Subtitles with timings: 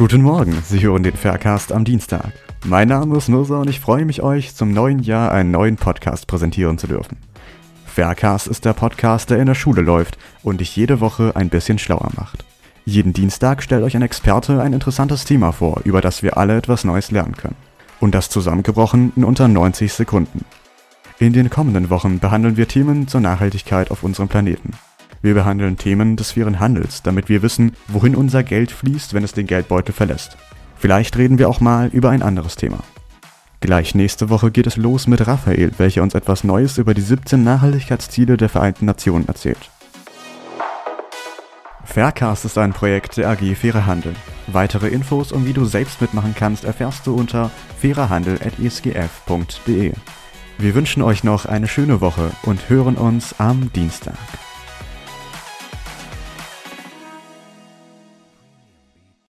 [0.00, 2.32] Guten Morgen, Sie hören den Faircast am Dienstag.
[2.64, 6.26] Mein Name ist Mirza und ich freue mich, euch zum neuen Jahr einen neuen Podcast
[6.26, 7.18] präsentieren zu dürfen.
[7.84, 11.78] Faircast ist der Podcast, der in der Schule läuft und dich jede Woche ein bisschen
[11.78, 12.46] schlauer macht.
[12.86, 16.84] Jeden Dienstag stellt euch ein Experte ein interessantes Thema vor, über das wir alle etwas
[16.84, 17.56] Neues lernen können.
[18.00, 20.46] Und das zusammengebrochen in unter 90 Sekunden.
[21.18, 24.72] In den kommenden Wochen behandeln wir Themen zur Nachhaltigkeit auf unserem Planeten.
[25.22, 29.32] Wir behandeln Themen des fairen Handels, damit wir wissen, wohin unser Geld fließt, wenn es
[29.32, 30.38] den Geldbeutel verlässt.
[30.76, 32.78] Vielleicht reden wir auch mal über ein anderes Thema.
[33.60, 37.44] Gleich nächste Woche geht es los mit Raphael, welcher uns etwas Neues über die 17
[37.44, 39.70] Nachhaltigkeitsziele der Vereinten Nationen erzählt.
[41.84, 44.14] Faircast ist ein Projekt der AG Fairer Handel.
[44.46, 49.92] Weitere Infos und wie du selbst mitmachen kannst, erfährst du unter fairerhandel.esgf.de.
[50.56, 54.16] Wir wünschen euch noch eine schöne Woche und hören uns am Dienstag.